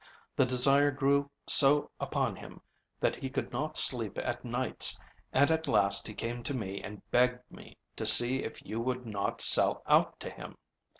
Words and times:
The 0.35 0.47
desire 0.47 0.89
grew 0.89 1.29
so 1.45 1.91
upon 1.99 2.35
him 2.35 2.61
that 2.99 3.17
he 3.17 3.29
could 3.29 3.51
not 3.51 3.77
sleep 3.77 4.17
at 4.17 4.43
nights, 4.43 4.97
and 5.31 5.51
at 5.51 5.67
last 5.67 6.07
he 6.07 6.15
came 6.15 6.41
to 6.41 6.55
me 6.55 6.81
and 6.81 7.07
begged 7.11 7.43
me 7.51 7.77
to 7.97 8.07
see 8.07 8.39
if 8.43 8.65
you 8.65 8.79
would 8.81 9.05
not 9.05 9.41
sell 9.41 9.83
out 9.85 10.19
to 10.21 10.31
him. 10.31 10.57